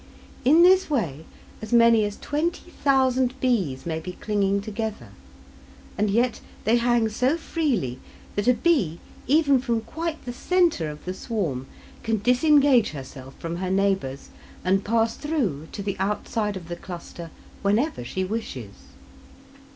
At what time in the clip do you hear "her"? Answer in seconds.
13.57-13.69